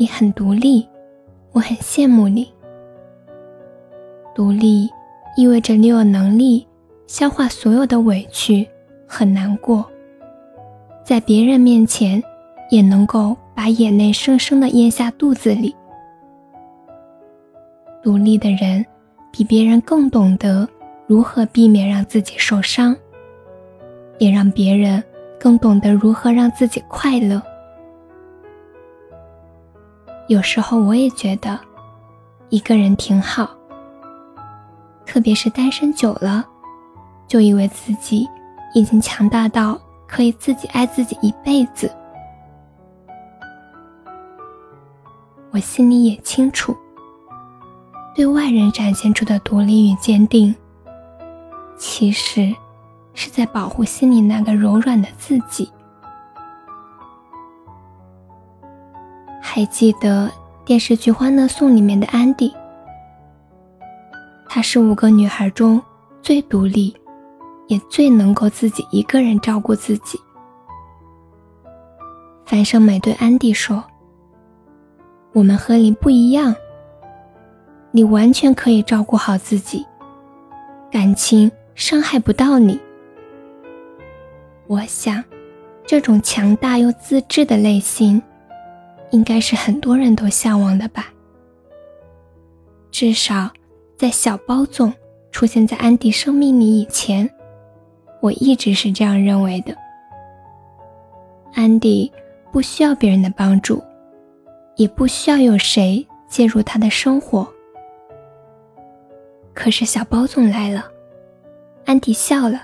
[0.00, 0.88] 你很独立，
[1.50, 2.48] 我很羡慕你。
[4.32, 4.88] 独立
[5.36, 6.64] 意味着你有能力
[7.08, 8.64] 消化所有的委屈
[9.08, 9.84] 和难过，
[11.04, 12.22] 在别人面前
[12.70, 15.74] 也能够把眼泪生生的咽下肚子里。
[18.00, 18.86] 独立的人
[19.32, 20.68] 比别人更懂得
[21.08, 22.96] 如何避免让自己受伤，
[24.18, 25.02] 也让别人
[25.40, 27.42] 更懂得如何让自己快乐。
[30.28, 31.58] 有时候我也觉得，
[32.50, 33.48] 一个人挺好。
[35.06, 36.44] 特别是单身久了，
[37.26, 38.28] 就以为自己
[38.74, 41.90] 已经强大到可以自己爱自己一辈子。
[45.50, 46.76] 我心里也清楚，
[48.14, 50.54] 对外人展现出的独立与坚定，
[51.78, 52.54] 其实
[53.14, 55.72] 是在保护心里那个柔软的自己。
[59.50, 60.30] 还记得
[60.66, 62.54] 电视剧《欢乐颂》里面的安迪，
[64.46, 65.82] 她是五个女孩中
[66.20, 66.94] 最独立，
[67.66, 70.20] 也最能够自己一个人照顾自己。
[72.44, 73.82] 樊胜美对安迪说
[75.32, 76.54] ：“我们和你不一样，
[77.90, 79.84] 你完全可以照顾好自己，
[80.90, 82.78] 感情伤害不到你。”
[84.68, 85.24] 我想，
[85.86, 88.22] 这种强大又自制的内心。
[89.10, 91.12] 应该是很多人都向往的吧。
[92.90, 93.50] 至少，
[93.96, 94.92] 在小包总
[95.30, 97.28] 出现在安迪生命里以前，
[98.20, 99.76] 我一直是这样认为的。
[101.54, 102.10] 安迪
[102.50, 103.82] 不需要别人的帮助，
[104.76, 107.46] 也不需要有谁介入他的生活。
[109.54, 110.84] 可是小包总来了，
[111.84, 112.62] 安迪笑了，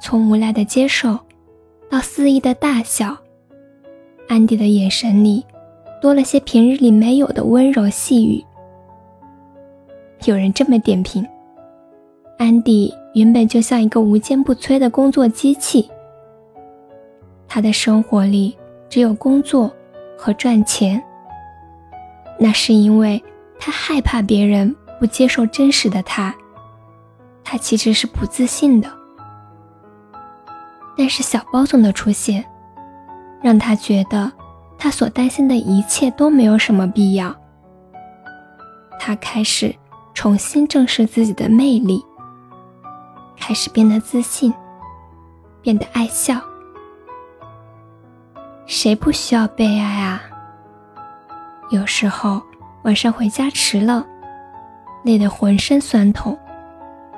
[0.00, 1.18] 从无奈的接受，
[1.90, 3.16] 到肆意的大笑。
[4.28, 5.44] 安迪的眼神里，
[6.00, 8.42] 多了些平日里没有的温柔细语。
[10.24, 11.26] 有人这么点评：
[12.38, 15.90] 安迪原本就像一个无坚不摧的工作机器，
[17.46, 18.56] 他的生活里
[18.88, 19.70] 只有工作
[20.16, 21.02] 和赚钱。
[22.38, 23.22] 那是因为
[23.60, 26.34] 他害怕别人不接受真实的他，
[27.44, 28.90] 他其实是不自信的。
[30.96, 32.44] 但是小包总的出现。
[33.42, 34.30] 让他觉得，
[34.78, 37.34] 他所担心的一切都没有什么必要。
[39.00, 39.74] 他开始
[40.14, 42.00] 重新正视自己的魅力，
[43.36, 44.54] 开始变得自信，
[45.60, 46.40] 变得爱笑。
[48.64, 50.22] 谁不需要被爱啊？
[51.70, 52.40] 有时候
[52.84, 54.06] 晚上回家迟了，
[55.02, 56.38] 累得浑身酸痛，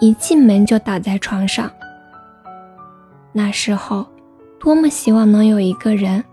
[0.00, 1.70] 一进门就倒在床上。
[3.32, 4.06] 那时候。
[4.58, 6.24] 多么希望能有一个人，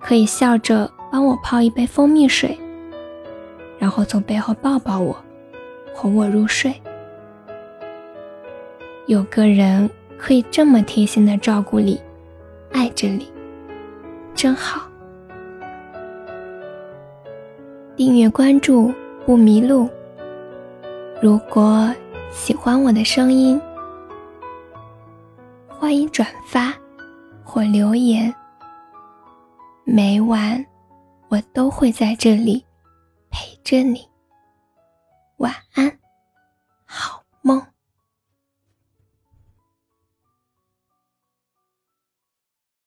[0.00, 2.58] 可以笑着帮我泡一杯蜂蜜水，
[3.78, 5.16] 然后从背后抱抱我，
[5.92, 6.72] 哄我入睡。
[9.06, 12.00] 有个人可以这么贴心的照顾你，
[12.72, 13.30] 爱着你，
[14.34, 14.88] 真好。
[17.96, 18.92] 订阅关注
[19.26, 19.88] 不迷路。
[21.20, 21.92] 如果
[22.30, 23.60] 喜欢我的声音，
[25.68, 26.72] 欢迎转发。
[27.50, 28.32] 或留言，
[29.84, 30.62] 每晚
[31.28, 32.62] 我都会在这里
[33.30, 34.06] 陪着你。
[35.38, 35.87] 晚安，